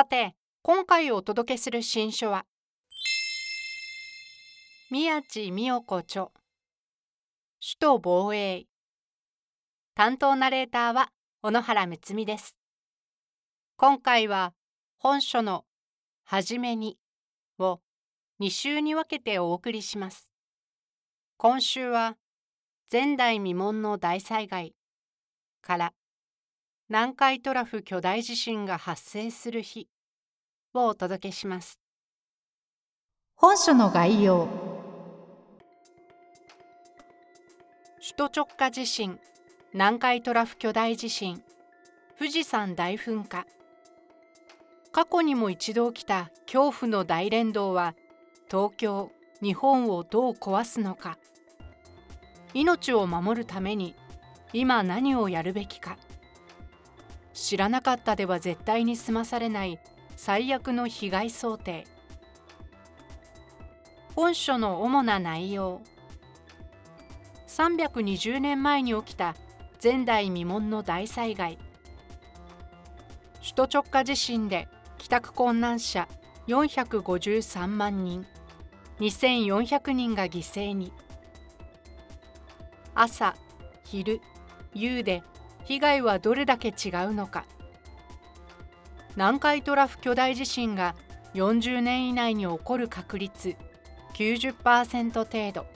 [0.00, 2.46] さて今回お届けする新書は
[4.90, 6.28] 宮地美代子著
[7.60, 8.64] 首都防衛。
[9.94, 11.10] 担当ナレーターは
[11.42, 12.56] 小野原睦美です。
[13.76, 14.54] 今回は
[14.96, 15.66] 本書の
[16.24, 16.96] 「はじめに」
[17.60, 17.82] を
[18.40, 20.32] 2週に分けてお送りします。
[21.36, 22.16] 今週は
[22.90, 24.74] 前代未聞の大災害
[25.60, 25.94] から
[26.92, 29.86] 南海トラフ巨大地震が発生する日。
[30.74, 31.78] をお届けします。
[33.36, 34.48] 本書の概要。
[38.00, 39.20] 首都直下地震。
[39.72, 41.40] 南海トラフ巨大地震。
[42.18, 43.46] 富士山大噴火。
[44.90, 47.94] 過去にも一度起きた恐怖の大連動は
[48.50, 51.18] 東京日本をどう壊すのか。
[52.52, 53.94] 命を守るために
[54.52, 55.96] 今何をやるべきか
[57.40, 59.80] 知らなかったでは絶対に済まされない
[60.14, 61.86] 最悪の被害想定。
[64.14, 65.80] 本書の主な内容。
[67.46, 69.34] 320年前に起きた
[69.82, 71.56] 前代未聞の大災害。
[73.40, 76.08] 首都直下地震で帰宅困難者
[76.46, 78.26] 453万人。
[78.98, 80.92] 2400人が犠牲に。
[82.94, 83.34] 朝
[83.84, 84.20] 昼
[84.74, 85.22] 夕で
[85.64, 87.44] 被害はどれだけ違うのか。
[89.16, 90.94] 南海トラフ巨大地震が
[91.34, 93.56] 40年以内に起こる確率
[94.14, 95.66] 90%程度。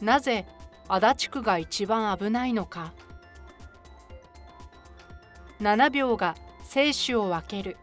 [0.00, 0.46] なぜ
[0.88, 2.92] 足立区が一番危ないのか。
[5.60, 6.34] 7秒が
[6.64, 7.76] 生死を分ける。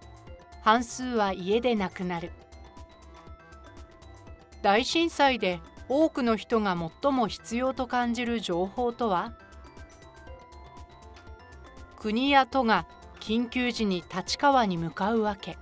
[0.62, 2.32] 半数は家で亡くなる。
[4.62, 9.32] 大震災で多くの人が最も必要と感じる情報とは。
[11.98, 12.86] 国や都が
[13.20, 15.58] 緊急時に立川に向かうわけ。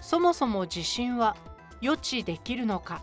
[0.00, 1.36] そもそも地震は
[1.80, 3.02] 予知できるのか。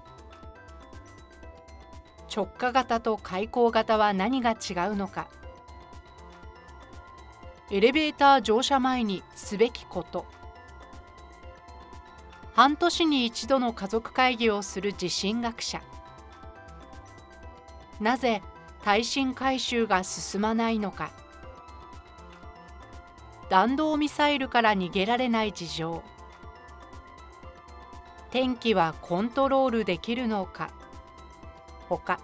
[2.35, 5.27] 直下型と開口型は何が違うのか。
[7.69, 10.25] エレベーター乗車前にすべきこと。
[12.53, 15.81] 半年に一度の家族会議をする地震学者。
[17.99, 18.41] なぜ
[18.83, 21.11] 耐震改修が進まないのか。
[23.49, 26.03] 弾道ミサイルから逃げられない事情。
[28.31, 30.71] 天気はコントロールできるのか。
[31.87, 32.19] ほか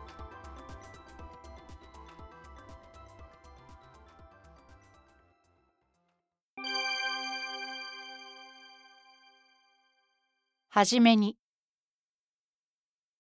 [10.72, 11.38] はじめに。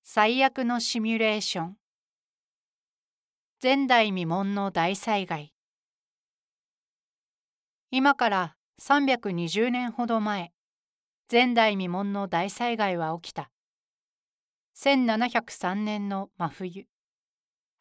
[0.04, 1.79] 最悪のシミュレーション。
[3.62, 5.54] 前代未聞の大災害。
[7.92, 10.54] 今から320年ほど前
[11.30, 13.52] 前代未聞の大災害は起きた。
[14.78, 16.86] 1703年の真冬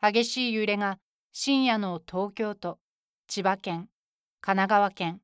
[0.02, 0.98] 激しい揺れが
[1.30, 2.80] 深夜の東京都
[3.28, 3.88] 千葉県
[4.40, 5.20] 神奈川県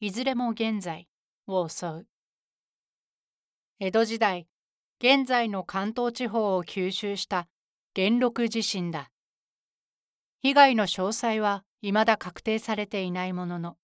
[0.00, 1.08] いずれも現在
[1.46, 2.06] を襲う。
[3.80, 4.46] 江戸時代
[4.98, 7.48] 現在の関東地方を吸収した
[7.92, 9.10] 元禄地震だ。
[10.44, 13.78] 被害の詳細は未だ確定されていないものの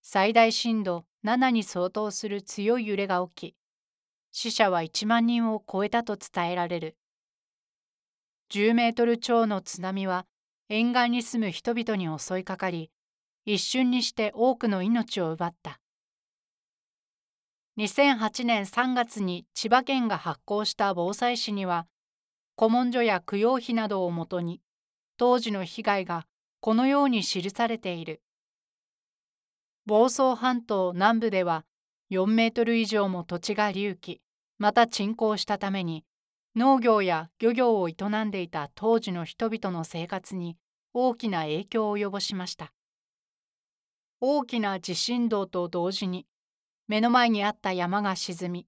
[0.00, 3.56] 最大震度7に相当する強い揺れが起き
[4.30, 6.96] 死者は1万人を超えたと伝えられる。
[8.54, 10.24] 10メートル超の津波は
[10.70, 12.90] 沿岸に住む人々に襲いかかり
[13.44, 15.78] 一瞬にして多くの命を奪った。
[17.76, 21.86] 2008年3月に千葉県が発行した防災誌には
[22.58, 24.62] 古文書や供養碑などをもとに
[25.22, 26.26] 当時の被害が
[26.58, 28.22] このように記されている。
[29.86, 31.64] 房総半島南部では
[32.10, 34.20] 4メートル以上も土地が隆起。
[34.58, 36.04] また沈降したために
[36.56, 40.56] 農業や漁業を営んでいた当時の人々の生活に
[40.92, 42.72] 大きな影響を及ぼしました。
[44.20, 46.26] 大きな地震動と同時に
[46.88, 48.66] 目の前にあった山が沈み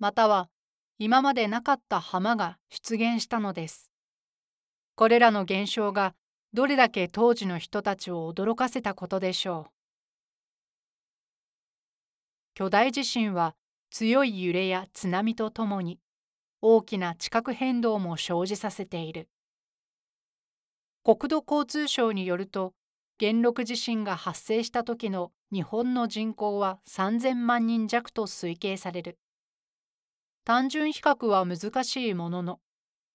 [0.00, 0.50] または
[0.98, 3.93] 今までなかった浜が出現したのです。
[4.96, 6.14] これらの現象が
[6.52, 9.70] どれだけ当時の人たちを驚かせたことでしょう
[12.54, 13.56] 巨大地震は
[13.90, 15.98] 強い揺れや津波とともに
[16.66, 19.28] 大きな地殻変動も生じさせている。
[21.04, 22.72] 国土交通省によると、
[23.18, 29.18] 元禄地震が発生した時の日本の人口は3000万人弱と推計される。
[30.46, 32.60] 単純比較は難しいものの、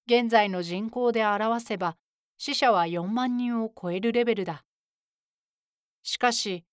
[0.09, 1.95] 現在の人口で表せば
[2.39, 4.65] 死者は4万人を超えるレベルだ。
[6.01, 6.65] しかし、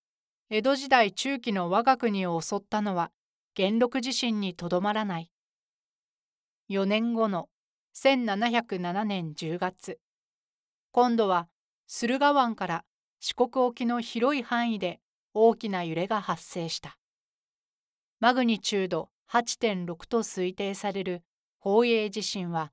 [0.49, 3.11] 江戸時代中期の我が国を襲ったのは
[3.53, 5.29] 元禄地震にとどまらない。
[6.71, 7.47] 4年後の
[7.95, 9.99] 1707年10月、
[10.91, 11.47] 今度は
[11.85, 12.85] 駿河湾から
[13.19, 14.99] 四国沖の広い範囲で
[15.35, 16.97] 大きな揺れが発生した。
[18.19, 21.21] マグニチュード8.6と推定される
[21.61, 22.71] 宝永地震は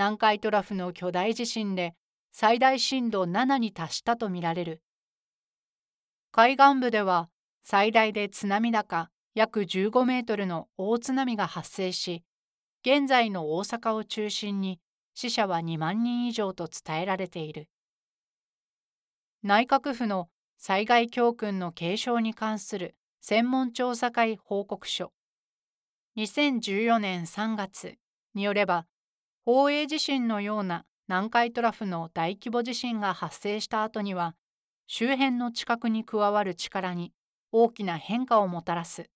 [0.00, 1.94] 南海トラフの巨大地震で
[2.32, 4.82] 最大震度7に達したとみられる。
[6.32, 7.28] 海岸部では
[7.64, 12.24] 最大で津波高約15メートルの大津波が発生し、
[12.82, 14.80] 現在の大阪を中心に
[15.12, 17.68] 死者は2万人以上と伝えられている。
[19.42, 25.12] 内閣府の災害教訓の継承に関する専門調査会報告書
[26.16, 27.96] 2014年3月
[28.32, 28.86] によれば
[29.52, 34.36] 宝永地震のような南海トラフの大規模地震が発生した後には
[34.86, 37.12] 周辺の地殻に加わる力に
[37.50, 39.10] 大きな変化をもたらす。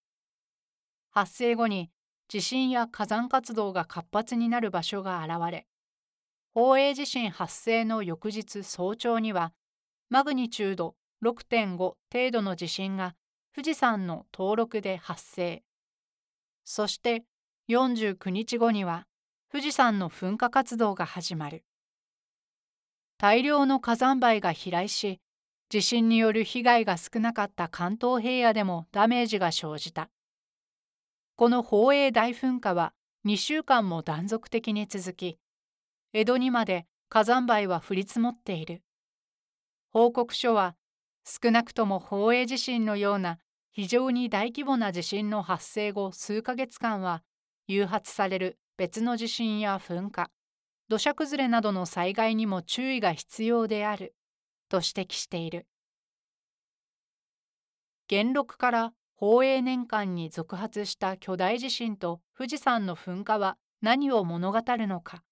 [1.10, 1.88] 発生後に
[2.26, 5.68] 地震や火山活動が活発になる場所が現れ
[6.52, 9.52] 宝永地震発生の翌日早朝には
[10.10, 11.96] マグニチュード6.5程
[12.32, 13.14] 度の地震が
[13.54, 15.62] 富士山の登録で発生。
[16.64, 17.22] そして
[17.68, 19.06] 49日後には
[19.54, 21.62] 富士山の噴火活動が始まる
[23.18, 25.20] 大量の火山灰が飛来し
[25.68, 30.10] 地震による被害が少なかった関東平野でもダメージが生じた
[31.36, 35.38] この宝永大噴火は2週間も断続的に続き、
[36.12, 38.82] 江戸にまで火山灰は降り積もっている。
[39.92, 40.74] 報告書は
[41.24, 43.38] 少なくとも宝永地震のような
[43.70, 47.22] 非常に大規模な地震の発生後数ヶ月間は
[47.68, 50.30] 誘発される別の地震や噴火、
[50.88, 54.16] 土砂崩れなどの災害にも注意が必要である
[54.68, 55.68] と指摘している。
[58.08, 65.22] 元禄から宝永年間に続発した巨大地震と富士山の噴火は何を物語るのか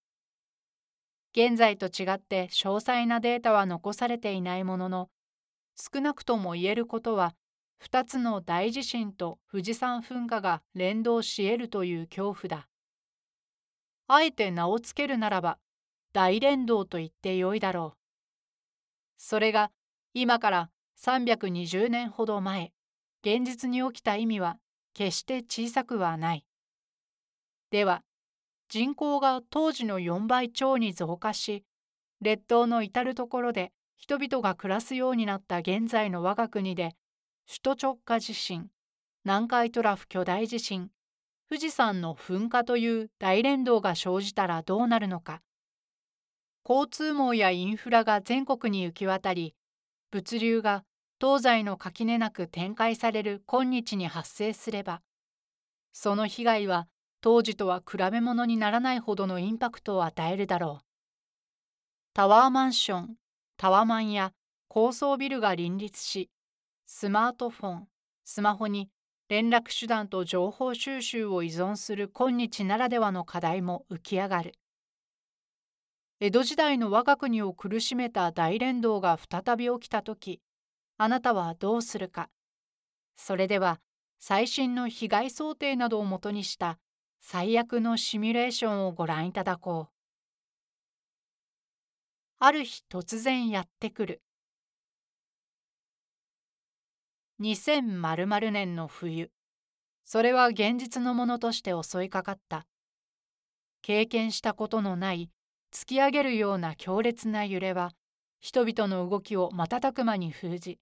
[1.37, 5.11] 現在と違って詳細なデータは残されていないものの
[5.77, 7.35] 少なくとも言えることは
[7.85, 12.69] 2つの大地震と富士山噴火が連動し得るという恐怖だ。
[14.09, 15.59] あえて名を付けるならば
[16.13, 17.99] 大連動と言ってよいだろう。
[19.17, 19.71] それが
[20.15, 20.71] 今から
[21.01, 22.73] 320年ほど前
[23.25, 24.59] 現実に起きた意味は
[24.95, 26.45] 決して小さくはない。
[27.71, 28.03] では、
[28.69, 31.65] 人口が当時の4倍超に増加し、
[32.21, 36.97] 列島の至る所で人々が暮らすようになった現在の我が国で、
[37.47, 38.71] 首都直下地震、
[39.25, 40.91] 南海トラフ巨大地震、
[41.53, 45.43] 富士山の噴火という大連動が生じたらどうなるのか。
[46.67, 49.55] 交通網やインフラが全国に行き渡り、
[50.11, 50.83] 物流が
[51.21, 55.03] 東西の垣根なく展開される今日に発生すれば
[55.93, 56.89] その被害は
[57.21, 60.85] 当時とは比べ物にならないほどのインパクトを与えるだろう
[62.15, 63.15] タワーマンション
[63.57, 64.33] タワマンや
[64.69, 66.31] 高層ビルが林立し
[66.87, 67.89] スマートフォン
[68.25, 68.89] スマホに
[69.29, 74.55] 連絡手段と情報収集を依存する今日ならではの課題も浮き上がる
[76.21, 80.41] 江戸時代の我が国を苦しめた大連動が再び起きた時
[80.99, 82.31] あなたはどうするか。
[83.17, 83.81] それでは
[84.21, 86.79] 最新の被害想定などをもとにした
[87.21, 89.93] 最悪のシミュレーションをご覧いただこう。
[92.39, 94.23] ある日突然やってくる。
[97.43, 99.33] 2000年の冬、
[100.05, 102.69] それは現実のものとして襲いかかった。
[103.83, 105.29] 経験したことのない
[105.73, 107.91] 突き上げるような強烈な揺れは
[108.39, 110.79] 人々の動きを瞬く間に封じ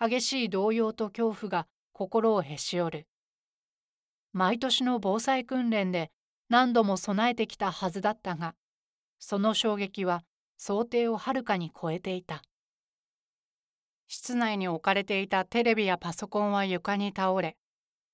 [0.00, 3.06] 激しい動揺と恐怖が心をへし折る。
[4.32, 6.10] 毎年の防災訓練で
[6.48, 8.56] 何度も備えてきたはずだったが、
[9.20, 10.24] その衝撃は
[10.58, 12.42] 想定をはるかに超えていた。
[14.06, 17.56] 室内に置かれていたテレビやパソコンは床に倒れ、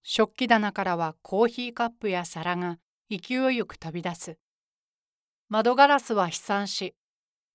[0.02, 2.78] 食器棚からはコーヒーカップや皿が
[3.10, 4.38] 勢いよく飛び出す。
[5.48, 6.94] 窓ガラスは飛散し、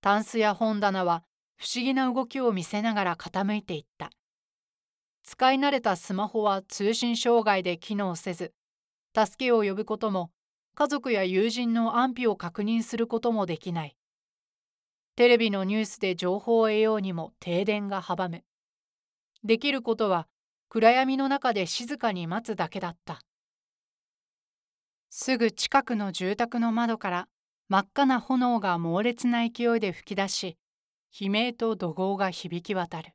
[0.01, 1.24] タンスや本棚は
[1.58, 4.12] 不思議な動きを見せながら傾いていった。
[5.24, 8.54] 使い慣れたスマホは通信障害で機能せず、
[9.18, 10.30] 助けを呼ぶことも、
[10.75, 13.96] 家族や友人の安否を確認することもできない。
[15.15, 18.43] テレビのニュースで情報を得ようにも停電が阻む。
[19.45, 20.27] できることは
[20.67, 23.22] 暗闇の中で静かに待つだけだった。
[25.10, 27.27] すぐ近くの住宅の窓から
[27.69, 30.57] 真っ赤な炎が猛烈な勢いで噴き出し、
[31.17, 33.13] 悲鳴と怒号が響き渡る。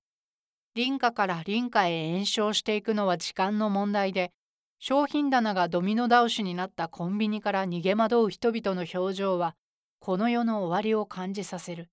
[0.75, 4.33] 林家から林家へ延焼していくのは時間の問題で、
[4.79, 9.55] 商品棚がドミノ倒しになったコンビニから逃げ惑う人々の表情は、
[10.03, 11.91] この世の終わりを感じさせる。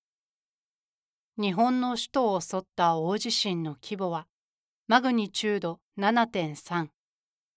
[1.36, 4.26] 日本の首都を襲った大地震の規模は、
[4.86, 6.88] マグニチュード7.3。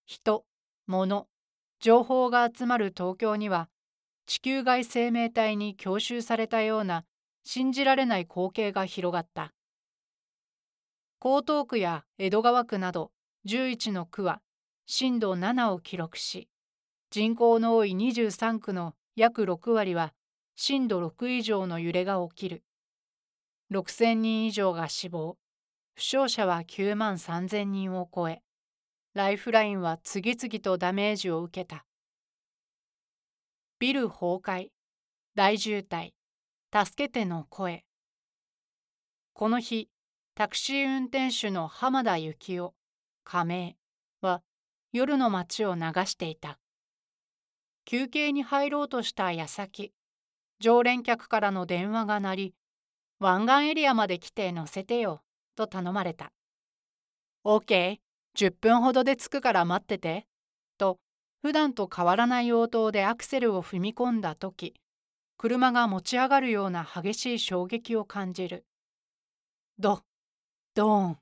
[0.04, 0.44] 人、
[0.86, 1.26] 物、
[1.80, 3.70] 情報が集まる東京には、
[4.26, 7.06] 地球外生命体に強襲されたような
[7.44, 9.54] 信じられない光景が広がった。
[11.24, 13.10] 江東区や江戸川区など
[13.46, 14.42] 11の区は
[14.84, 16.50] 震度7を記録し、
[17.08, 20.12] 人口の多い23区の約6割は
[20.54, 22.64] 震度6以上の揺れが起きる。
[23.70, 25.38] 6000人以上が死亡、
[25.94, 28.42] 負傷者は9万3000人を超え、
[29.14, 31.84] ライフラインは次々とダメージを受けた。
[33.78, 34.68] ビル崩壊、
[35.34, 36.12] 大渋滞、
[36.72, 37.84] 助けての声。
[39.34, 39.88] この日、
[40.34, 42.70] タクシー運転手の浜田幸雄、
[43.24, 43.76] 仮名
[44.20, 44.42] は
[44.92, 46.58] 夜の街を流していた。
[47.84, 49.92] 休憩に入ろうとした矢先、
[50.62, 52.54] 常連客からの電話が鳴り、
[53.18, 55.20] 湾岸エリアまで来て乗せてよ、
[55.56, 56.32] と頼まれた。
[57.44, 57.96] OK、
[58.36, 60.24] 10分ほどで着くから待ってて、
[60.78, 61.00] と、
[61.42, 64.74] 普段と変わらない応答でアクセルを踏み込んだ時、
[65.36, 68.64] 車が持ち上がるような激しい衝撃を感じる。
[69.80, 70.02] ド、
[70.74, 71.18] ドーン。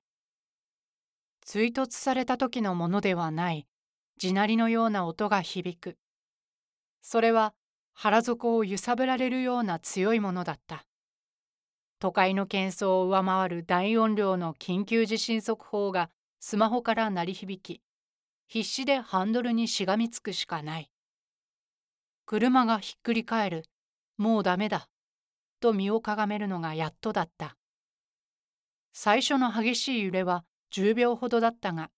[1.47, 3.67] 追突された時のものではない、
[4.19, 5.97] 地鳴りのような音が響く。
[7.01, 7.55] それは
[8.03, 10.87] 腹底を揺さぶられるような強いものだった。
[11.99, 17.83] 都会の喧騒を上回る大音量の緊急地震速報がスマホから鳴り響き、
[18.49, 20.91] 必死でハンドルにしがみつくしかない。
[22.25, 23.65] 車がひっくり返る。
[24.17, 24.89] もうダメだ。
[25.61, 27.59] と身をかがめるのがやっとだった。
[28.95, 31.91] 最初の激しい揺れは10秒ほどだったが、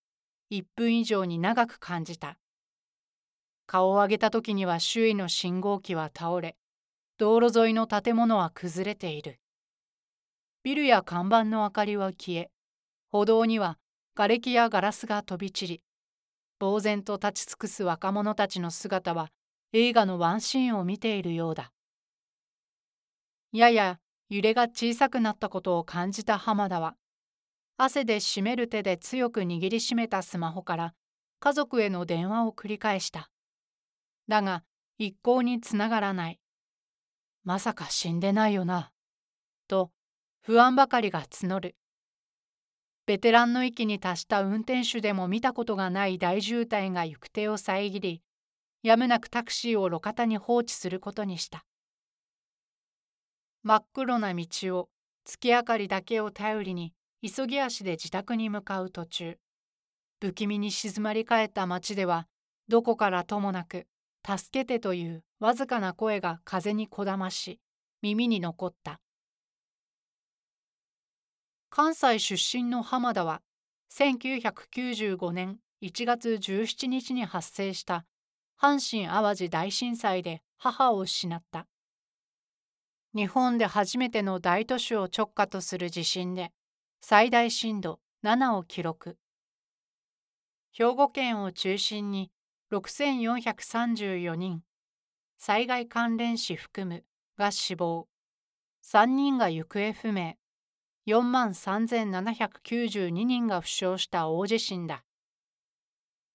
[0.50, 2.38] 1分以上に長く感じた。
[3.72, 6.58] 顔を上げた時には周囲の信号機は倒れ、
[7.16, 9.40] 道路沿いの建物は崩れている。
[10.62, 12.50] ビルや看板の明かりは消え、
[13.10, 13.78] 歩道には
[14.14, 15.82] 瓦礫やガラスが飛び散り、
[16.60, 19.30] 呆然と立ち尽くす若者たちの姿は
[19.72, 21.72] 映画のワンシーンを見ているようだ。
[23.52, 26.94] やや揺れが小さくなったことを感じた浜田は、
[27.78, 30.94] 汗で締める手で強く握りしめたスマホから
[31.40, 33.31] 家族への電話を繰り返した。
[34.28, 34.64] だが
[34.98, 36.40] 一向につながらない。
[37.44, 38.92] まさか死んでないよな。
[39.68, 39.90] と
[40.42, 41.76] 不安ばかりが募る。
[43.06, 48.22] ベテランの域に達した運転手でも見たことがない大渋滞が行く手を遮り、
[48.82, 51.64] やむなくタクシーを路肩に放置することにした。
[53.64, 54.46] 真っ黒な道
[54.78, 54.88] を
[55.24, 59.38] 月明かりだけを頼りに急ぎ足で自宅に向かう途中、
[60.20, 62.26] 不気味に静まり返った街では、
[62.68, 63.86] どこからともなく、
[64.24, 67.60] 助けてというわずかな声が風にこだまし、
[68.02, 69.00] 耳に残った。
[71.70, 73.42] 関西出身の浜田は
[73.92, 78.04] 1995年1月17日に発生した
[78.60, 81.66] 阪神・淡路大震災で母を失った。
[83.14, 86.52] 日本で初めての大都市を直下とする地震で
[87.00, 89.16] 最大震度7を記録。
[90.72, 92.30] 兵庫県を中心に
[92.72, 94.62] 6434人、
[95.36, 97.04] 災害関連死含む
[97.36, 98.08] が死亡、
[98.82, 100.36] 3人が行方不明。
[101.06, 105.04] 4万3792人が負傷した大地震だ。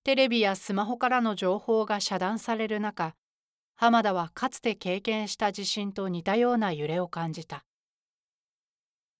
[0.04, 3.16] テレビやスマホからの情報が遮断される中、
[3.76, 7.66] 浜田はかつて経験した地震と似たような揺れを感じた。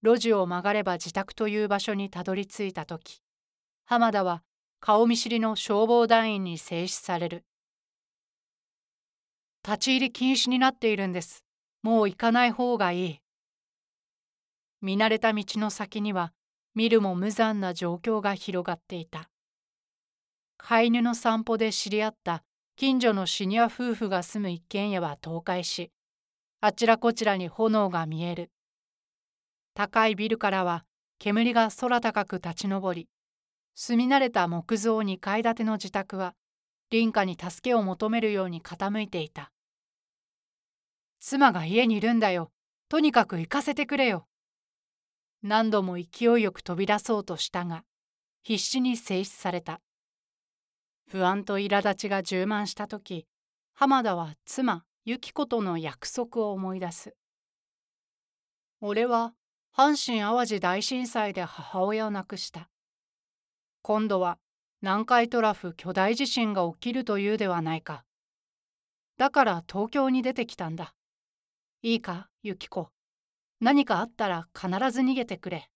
[0.04, 3.22] 路地を曲がれば自宅という場所にたどり着いた時、
[3.86, 4.44] 浜田は
[4.80, 7.44] 顔見知りの消防団員に制止される。
[9.64, 11.44] 立ち入り禁止になっているんです。
[11.82, 13.20] もう行かない方がいい。
[14.80, 16.32] 見慣れた道の先には
[16.74, 19.28] 見るも無残な状況が広がっていた
[20.56, 22.44] 飼い犬の散歩で知り合った
[22.76, 25.90] 近所のシニア夫婦が住む一軒家は倒壊し
[26.60, 28.52] あちらこちらに炎が見える
[29.74, 30.84] 高いビルからは
[31.18, 33.08] 煙が空高く立ち上り
[33.80, 36.34] 住み慣れた木造2階建ての自宅は
[36.90, 39.52] 林家に助けを求めるように傾いていた。
[41.20, 42.50] 妻が家にいるんだよ。
[42.88, 44.26] とにかく行かせてくれよ。
[45.44, 47.84] 何度も勢いよく飛び出そうとしたが、
[48.42, 49.80] 必死に制止された。
[51.08, 53.28] 不安と苛立ちが充満した時、
[53.74, 57.14] 浜田は妻、由紀子との約束を思い出す。
[58.80, 59.34] 俺は
[59.72, 62.68] 阪神・淡路大震災で母親を亡くした。
[63.82, 64.38] 今度は
[64.80, 68.04] 南海トラフ巨大地震が起きるというではないか。
[69.16, 70.94] だから東京に出てきたんだ。
[71.82, 72.90] いいか、ゆき子。
[73.60, 75.68] 何かあったら必ず逃げてくれ。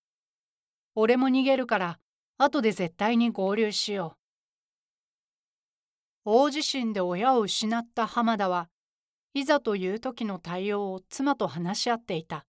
[0.95, 1.99] 俺も逃げるから、
[2.39, 4.19] 後で絶対に合流しよう。
[6.25, 8.69] 大地震で親を失った浜田は、
[9.35, 12.47] いざという時の対応を妻と話し合っていた。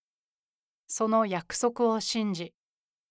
[0.86, 2.54] その約束を信じ、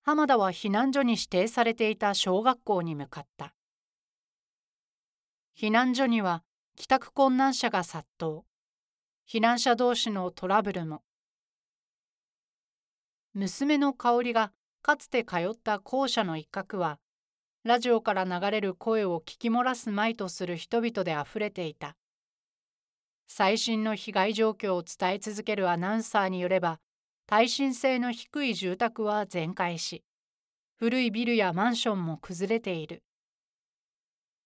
[0.05, 3.53] 浜田は避難所に指定されていた小学校に向かった。
[5.57, 6.43] 避難所には
[6.75, 8.41] 帰宅困難者が殺到。
[9.25, 11.03] 避難者同士のトラブルも。
[13.33, 16.99] 娘の香りがかつて通った校舎の一角は、
[17.63, 21.95] ラジオから流れる声を聞き漏らすまいとする人々であふれていた。
[23.27, 26.81] 最新の被害状況を伝え続けるアナウンサーによれば、
[27.25, 30.03] 耐震性の低い住宅は全壊し、
[30.75, 33.03] 古いビルやマンションも崩れている。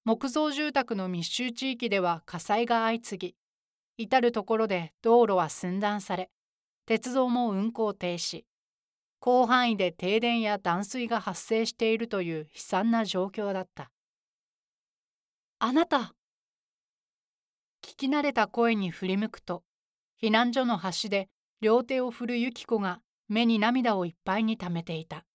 [0.06, 3.36] 木造住宅の密集地域では火災が相次
[3.98, 6.30] ぎ、至る所で道路は寸断され、
[6.86, 8.44] 鉄道も運行停止、
[9.22, 13.92] 広範囲で停電や断水が発生しているという悲惨な状況だった。
[15.60, 16.14] あなた
[17.82, 19.64] 聞き慣れた声に振り向くと、
[20.22, 21.28] 避難所の端で
[21.60, 25.26] 両手を振る由紀子が目に涙をいっぱいに溜めていた。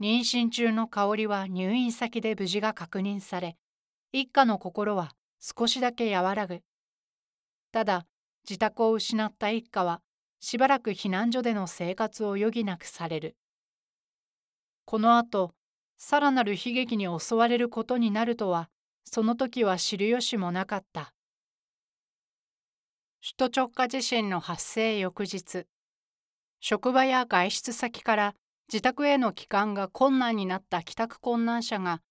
[0.00, 3.56] 妊娠中の香りは入院先で無事が確認され、
[4.10, 6.60] 一家の心は少しだけ和らぐ。
[7.72, 8.06] ただ、
[8.48, 10.00] 自宅を失った一家は、
[10.40, 13.36] しばらく避難所での生活を余儀なくされる。
[14.86, 15.54] この後、
[15.98, 18.70] さらなる悲劇に襲われることになるとは、
[19.04, 21.11] その時は知る由もなかった。
[23.24, 25.68] 首都直下地震の発生翌日、
[26.58, 28.34] 職場や外出先から
[28.66, 32.02] 自宅への帰還が困難になった帰宅困難者が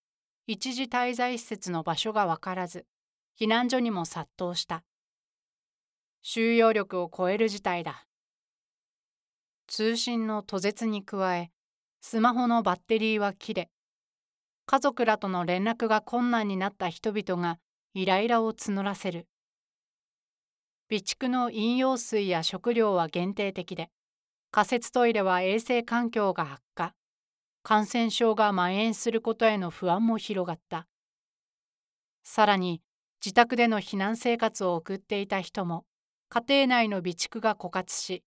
[0.48, 2.86] 一時滞在施設の場所が分からず、
[3.38, 4.86] 避難所にも殺到した。
[6.22, 8.06] 収容力を超える事態だ。
[9.68, 11.52] 通信の途絶に加え、
[12.00, 13.70] スマホのバッテリーは切れ、
[14.66, 17.60] 家族らとの連絡が困難になった人々が
[17.94, 19.28] イライラを募らせる。
[20.92, 23.90] 備蓄の飲用水や食料は限定的で、
[24.52, 26.94] 仮設トイレは衛生環境が悪化、
[27.64, 30.90] 感染症が蔓延することへの不安も広がった。
[32.24, 32.82] さらに、
[33.24, 35.86] 自宅での避難生活を送っていた人も、
[36.28, 38.26] 家庭内の備蓄が枯渇し、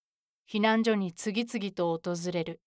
[0.51, 2.61] 避難所に次々と訪れる。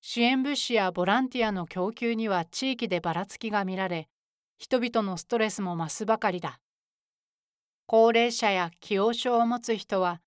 [0.00, 4.08] 支援物資やボランティアの供給には地域でばらつきが見られ、
[4.58, 6.58] 人々のストレスも増すばかりだ。
[7.86, 10.20] 高齢者や既往症を持つ人は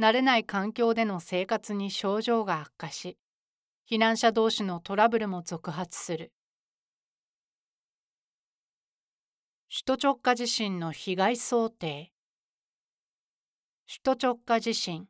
[0.00, 3.16] 慣れない環境での生活に症状が悪化し
[3.90, 6.32] 避難者同士のトラブルも続発する。
[9.68, 12.12] 首都直下地震の被害想定。
[13.86, 15.06] 首都直下地震。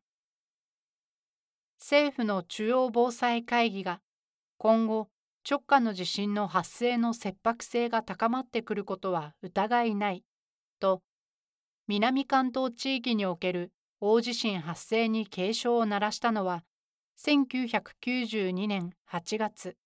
[1.79, 4.01] 政府の中央防災会議が
[4.57, 5.09] 今後
[5.49, 10.25] 直下の地震の発生の切迫性が高まってくることは疑いない
[10.81, 11.03] と
[11.87, 13.71] 南関東地域における
[14.01, 16.65] 大地震発生に警鐘を鳴らしたのは
[17.19, 19.77] 1992年8月。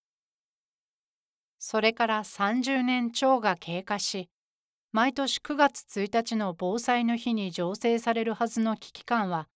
[1.58, 4.30] それから30年超が経過し、
[4.92, 9.48] 毎年9月1日の防災の日に醸成されるはずの危機感は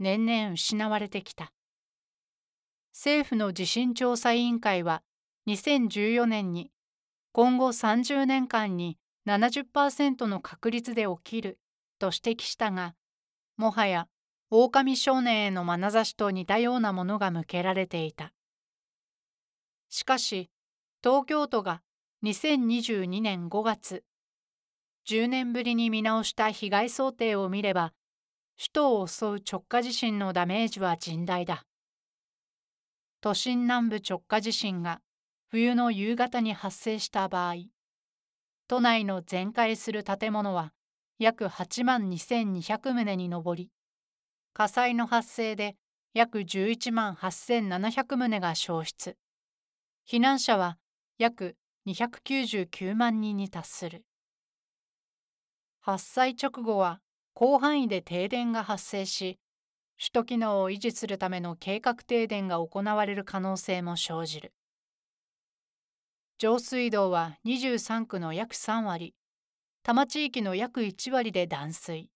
[0.00, 1.52] 年々失われてきた。
[2.92, 5.02] 政府の地震調査委員会は
[5.46, 6.72] 2014年に
[7.32, 11.58] 今後30年間に70%の確率で起きる
[11.98, 12.94] と指摘したが、
[13.56, 14.08] もはや
[14.50, 18.32] 狼少年への眼差しと似たようなものが向けられていた。
[19.88, 20.50] しかし、
[21.02, 21.82] 東京都が
[22.24, 24.04] 2022年5月、
[25.06, 27.92] 10年ぶりに見直した被害想定を見れば、
[28.56, 31.64] 首都を襲う直下地震のダメージは甚大だ。
[33.20, 35.00] 都心南部直下地震が
[35.48, 37.54] 冬の夕方に発生した場合、
[38.68, 40.73] 都内の全壊する建物は
[41.18, 43.70] 約8万2200棟に上り、
[44.52, 45.76] 火災の発生で
[46.12, 49.16] 約11万8700棟が焼失。
[50.08, 50.78] 避難者は
[51.18, 54.04] 約299万人に達する。
[55.80, 57.00] 発災直後は
[57.38, 59.38] 広範囲で停電が発生し、
[59.98, 64.52] 首都機能を維持するための計画停電が行われる可能性も生じる。
[66.38, 69.14] 上水道は23区の約3割、
[69.86, 72.08] 多摩地域の約1割で断水。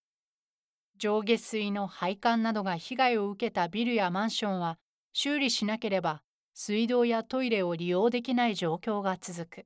[0.97, 4.79] 上下水の配管などが被害を受けたビルやマンションは
[5.13, 6.23] 修理しなければ
[6.55, 9.65] 水道やトイレを利用できない状況が続く。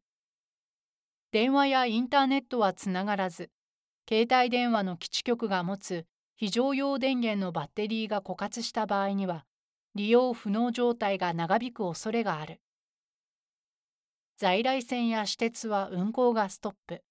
[1.32, 3.50] 電話やインターネットはつながらず、
[4.10, 9.46] 携帯電話の基地局が持つ非常用電源のバッテリーが枯渇した場合には、
[9.96, 12.60] 利用不能状態が長引く恐れがある。
[14.36, 17.02] 在来線や私鉄は運行がストップ。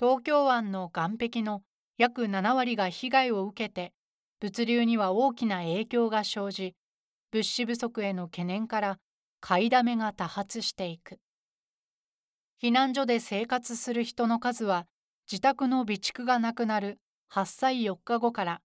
[0.00, 1.62] 東京湾の岸壁の
[1.96, 3.92] 約7割が被害を受けて、
[4.38, 6.76] 物流には大きな影響が生じ、
[7.32, 8.98] 物資不足への懸念から
[9.40, 11.18] 買いだめが多発していく。
[12.62, 14.86] 避難所で生活する人の数は
[15.28, 18.60] 自宅の備蓄がなくなる発災4日後から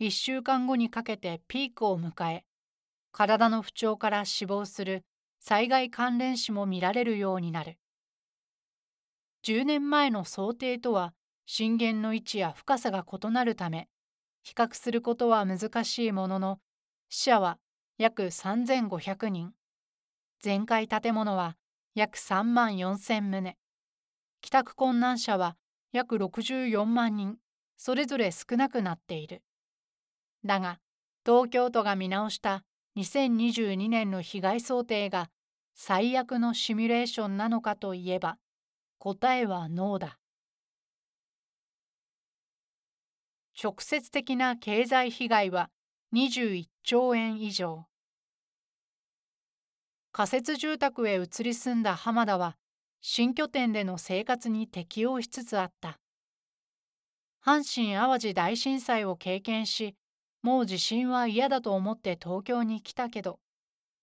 [0.00, 2.44] 1週間後にかけてピークを迎え、
[3.10, 5.02] 体の不調から死亡する
[5.40, 7.78] 災害関連死も見られるようになる。
[9.44, 11.12] 10年前の想定とは
[11.44, 13.88] 震源の位置や深さが異なるため、
[14.42, 16.60] 比較することは難しいものの、
[17.10, 17.58] 死者は
[17.98, 19.52] 約3500人、
[20.40, 21.56] 全壊建物は
[21.94, 23.54] 約3万4000棟、
[24.40, 25.56] 帰宅困難者は
[25.92, 27.36] 約64万人、
[27.76, 29.42] それぞれ少なくなっている。
[30.42, 30.80] だが、
[31.26, 32.64] 東京都が見直した
[32.96, 35.28] 2022年の被害想定が
[35.74, 38.38] 最悪のシミュレーションなのかといえば、
[39.04, 40.18] 答えはノーだ。
[43.62, 45.68] 直接的な経済被害は
[46.14, 47.84] 21兆円以上。
[50.10, 52.56] 仮設住宅へ移り住んだ浜田は、
[53.02, 56.00] 新拠点での生活に適応しつつあった。
[57.44, 59.96] 阪神・淡路大震災を経験し、
[60.40, 63.38] もう地震は嫌だと思って東京に来たけど、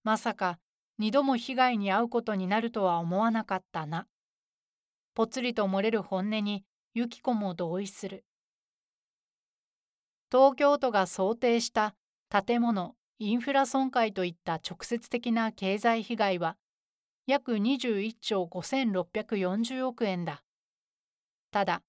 [0.03, 0.59] まさか
[0.99, 4.05] 二度も被害に遭うことになるとは思わなかったな。
[5.13, 8.25] ぽつりと漏れる本音にユキコも同意する。
[10.31, 11.95] 東京都が想定した
[12.29, 16.57] 建物、インフラ損壊といった直接的な経済被害は
[17.27, 20.43] 約21兆5640億円だ。
[21.51, 21.83] ただ、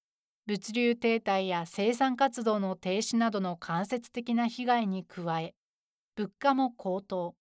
[0.46, 5.54] 物流停滞や生産活動の停止などの間接的な被害に加え、
[6.16, 7.36] 物価も高騰。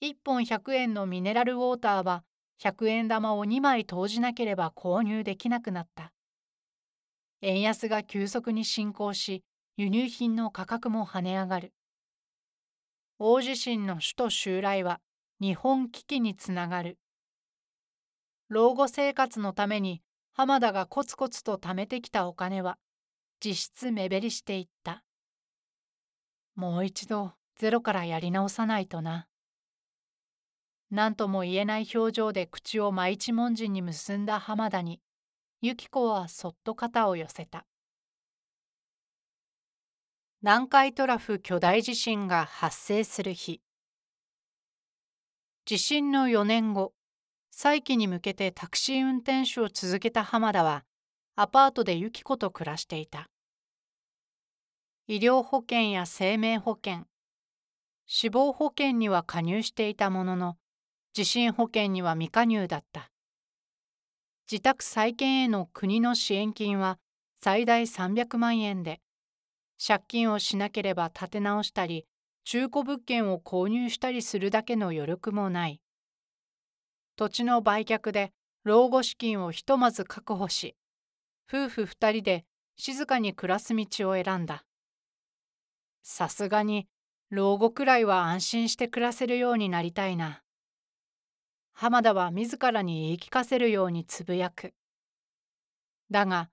[0.00, 2.24] 1本100円のミネラルウォーターは
[2.62, 6.12] 100円玉を2枚投じなければ購入できなくなった。
[7.40, 9.42] 円安が急速に進行し、
[9.76, 11.72] 輸入品の価格も跳ね上がる。
[13.18, 15.00] 大地震の首都襲来は
[15.40, 16.98] 日本危機につながる。
[18.50, 22.76] 老後生活のために浜田がコツコツと貯めてきたお金は
[23.42, 25.02] 実質目減りしていった。
[26.56, 29.29] もう一度ゼロからやり直さないとな。
[30.90, 35.00] 何とも言えない表情で口を真一文字に結んだ浜田に、
[35.60, 37.64] 由紀子はそっと肩を寄せた。
[40.42, 43.60] 南海トラフ巨大地震が発生する日。
[45.64, 46.92] 地震の4年後、
[47.50, 50.84] 再起に向けてタクシー運転手を続けた浜田は、
[51.36, 53.30] アパートで由紀子と暮らしていた。
[55.06, 57.04] 医療保険や生命保険、
[58.06, 60.56] 死亡保険には加入していたものの、
[61.12, 63.10] 地震保険には未加入だった。
[64.50, 66.98] 自宅再建への国の支援金は
[67.42, 69.00] 最大300万円で、
[69.84, 72.06] 借金をしなければ建て直したり、
[72.44, 75.80] 中古物件を購入したりするだけの余力もない。
[77.16, 78.32] 土地の売却で
[78.64, 80.76] 老後資金をひとまず確保し、
[81.48, 82.44] 夫婦二人で
[82.76, 84.64] 静かに暮らす道を選んだ。
[86.02, 86.86] さすがに
[87.30, 90.42] 老後くらいは安心して暮らせるようになりたいな。
[91.80, 94.74] 浜田は自らに言い聞かせるようにつぶやく。
[96.10, 96.50] だが、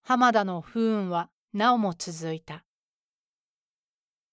[0.00, 2.64] 浜田の不運はなおも続いた。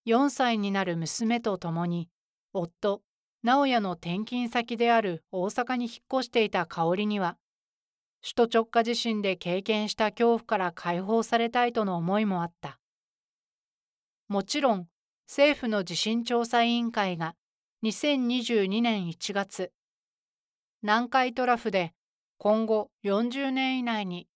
[0.06, 2.08] 4歳になる娘と共に、
[2.54, 3.02] 夫、
[3.44, 7.36] 直哉の転勤先である大阪に引っ越していた香織には、
[8.22, 12.80] 首都直下地震で経験した恐怖から解放されたいとの思いもあった。
[14.30, 14.88] もちろん、
[15.28, 17.36] 政府の地震調査委員会が
[17.84, 19.74] 2022年1月、
[20.84, 21.94] 南海トラフで
[22.38, 24.28] 今後40年以内に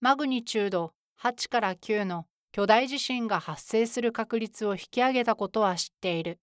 [0.00, 6.38] マグニチュード8から9の巨大地震が発生する確率を引き上げたことは知っている。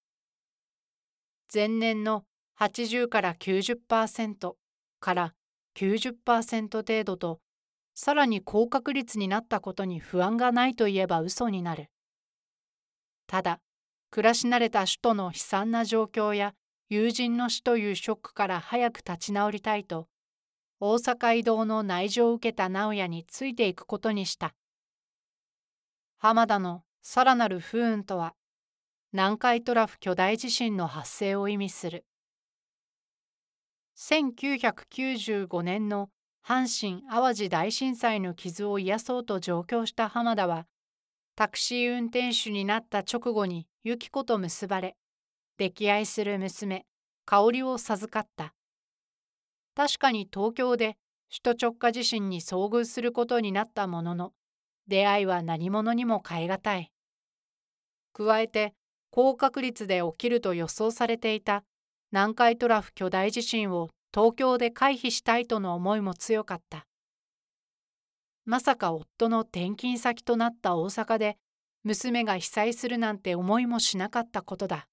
[1.54, 2.24] 前年の
[2.60, 4.54] 80から90%
[5.00, 5.34] から
[5.76, 7.40] 90%程度と
[7.94, 11.92] さらに高確率になったことに不安がないといえば嘘になる。
[13.28, 13.60] ただ
[14.10, 16.56] 暮らし慣れた首都の悲惨な状況や
[16.94, 20.08] 友人の死というショックから早く立ち直りたいと
[20.80, 24.54] 大阪移動の内情を受けた直哉についていくことにした。
[26.20, 28.36] 浜田のさらなる不運とは
[29.12, 32.06] 南海トラフ巨大地震の発生を意味する。
[33.98, 36.12] 1995年の
[36.46, 40.68] 阪神・淡路大震災の傷を癒そうと上京した浜田は
[41.36, 44.96] タクシー運転手になった直後に由紀子と結ばれ
[45.60, 46.86] 溺愛する娘
[47.26, 48.54] 香織を授かった
[49.76, 50.98] 確かに東京で
[51.30, 54.34] 首都直下地震に遭遇することになったものの
[54.88, 56.92] 出会いは何者にも代え難い
[58.14, 58.74] 加えて
[59.10, 61.64] 高確率で起きると予想されていた
[62.12, 66.86] 南海トラフ巨大地震を東京で回避したいとの思いも強かった。
[68.46, 71.38] まさか夫の転勤先となった大阪で
[71.84, 74.88] 娘が被災するなんて思いもしなかったことだ。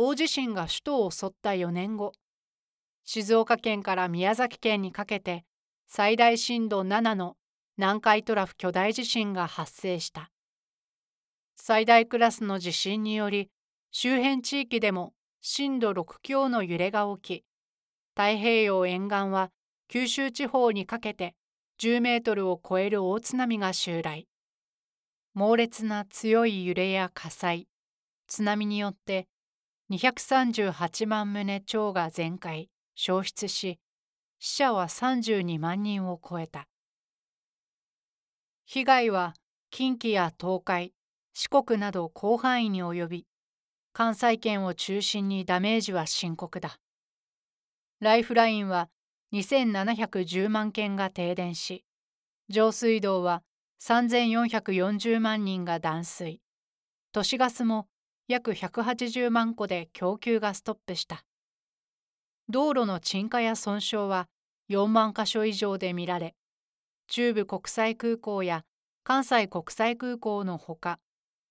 [0.00, 2.12] 大地震が首都を襲った4年後、
[3.02, 5.44] 静岡県から宮崎県にかけて
[5.88, 7.36] 最大震度7の
[7.76, 10.30] 南海トラフ巨大地震が発生した。
[11.56, 13.50] 最大クラスの地震により
[13.90, 17.44] 周辺地域でも震度6強の揺れが起き、
[18.14, 19.50] 太平洋沿岸は
[19.88, 21.34] 九州地方にかけて
[21.80, 24.28] 10メートルを超える大津波が襲来。
[25.34, 27.66] 猛烈な強い揺れや火災、
[28.28, 29.26] 津波によって
[29.90, 33.78] 238万棟町が全壊、消失し、
[34.38, 36.68] 死者は32万人を超えた。
[38.66, 39.34] 被害は
[39.70, 40.92] 近畿や東海、
[41.32, 43.26] 四国など広範囲に及び、
[43.94, 46.78] 関西圏を中心にダメージは深刻だ。
[48.00, 48.90] ライフラインは
[49.32, 51.84] 2710万件が停電し、
[52.50, 53.42] 上水道は
[53.80, 56.40] 3440万人が断水、
[57.12, 57.88] 都市ガスも
[58.28, 61.24] 約180万戸で供給がストップした。
[62.50, 64.28] 道路の沈下や損傷は
[64.68, 66.34] 4万箇所以上で見られ、
[67.06, 68.64] 中部国際空港や
[69.02, 70.98] 関西国際空港のほか、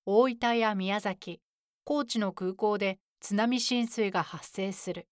[0.06, 1.42] 大分や宮崎、
[1.84, 5.08] 高知の空港で津波浸水が発生する。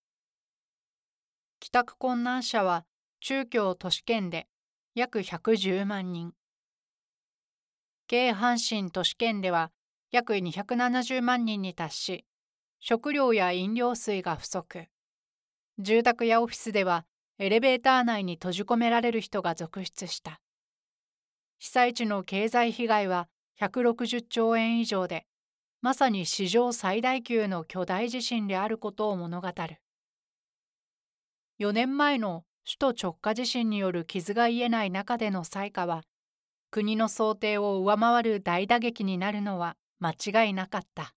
[1.60, 2.86] 帰宅困難者は
[3.22, 4.48] 中京都市圏で
[4.94, 6.34] 約110万人。
[8.06, 9.72] 京阪神都市圏では
[10.16, 12.26] 約270万人に達し、
[12.80, 14.86] 食料や飲料水が不足。
[15.78, 17.06] 住宅やオフィスでは
[17.38, 20.40] エレベーター内に閉じ込められる人が続出した。
[21.58, 23.28] 被災地の経済被害は
[23.60, 25.26] 160兆円以上で、
[25.82, 29.82] まさに史上最大級の巨大地震であることを物語る。
[31.60, 36.04] 4年前の首都直下地震による傷が癒えない中での災禍は、
[36.72, 41.14] 国の想定を上回る大打撃になるのは間違いなかった。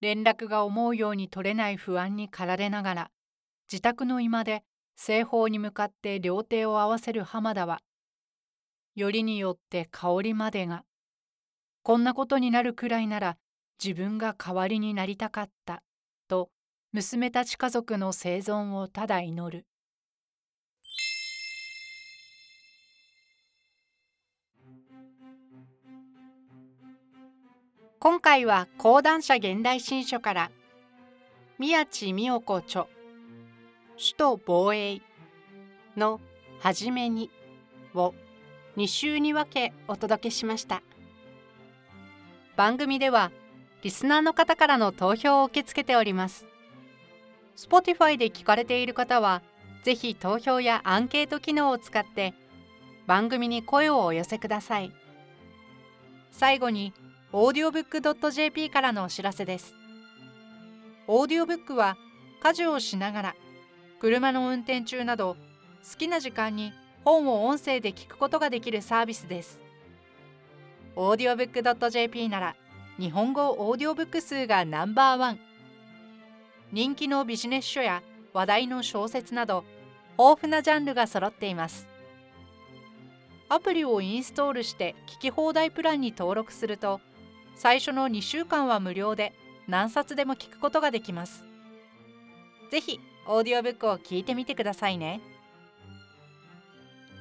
[0.00, 3.10] 連絡が思うように取れない不安に駆られながら、
[3.70, 4.64] 自宅の居間で
[4.96, 7.80] 西方に向かって両手を合わせる浜田は、
[8.98, 10.82] よりによって香りまでが
[11.84, 13.38] こんなことになるくらいなら
[13.82, 15.84] 自分が代わりになりたかった
[16.26, 16.50] と
[16.90, 19.67] 娘たち家族の生存をただ祈る
[28.00, 30.50] 今回は講談社現代新書から
[31.58, 32.86] 宮地美代子著
[33.96, 35.00] 首都防衛
[35.96, 36.20] の
[36.60, 37.30] 初めに
[37.94, 38.14] を
[38.76, 40.82] 2週に分けお届けしました。
[42.58, 43.30] 番組では
[43.82, 46.44] リスナーの方からの投票を受け付けております
[47.56, 49.42] Spotify で聞かれている方は
[49.84, 52.34] ぜひ投票やアンケート機能を使って
[53.06, 54.92] 番組に声をお寄せください
[56.32, 56.92] 最後に
[57.32, 59.74] audiobook.jp からのお知らせです。
[61.06, 61.98] オーディオブックは
[62.42, 63.34] 家事をしながら
[64.00, 65.36] 車の運転中など
[65.90, 66.72] 好きな時間に
[67.04, 69.60] 本を音声で聞くことができるサービスです。
[70.96, 72.56] オーディオブック .jp なら
[72.98, 75.38] 日本語オーディオブック数がナンバーワン。
[76.72, 79.64] 人気のビジネス書や話題の小説など
[80.18, 81.86] 豊富なジャンルが揃っています。
[83.50, 87.00] アプリをインストールして聞き放題プランに登録すると
[87.58, 89.34] 最初の2週間は無料で
[89.66, 91.44] 何冊でも聞くことができます
[92.70, 95.20] ぜひオーディオブックを聞いてみてくださいね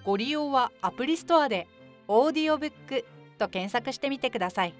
[0.07, 1.67] ご利用はアプリストアで
[2.07, 3.03] オーディオブック
[3.37, 4.73] と検索してみてください。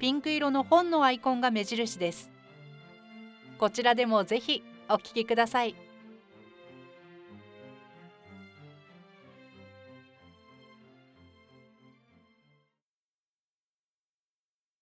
[0.00, 2.32] ピンク色の本のアイコンが目印です。
[3.58, 5.76] こちらでもぜひお聞きください。